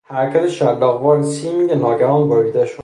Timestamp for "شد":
2.65-2.77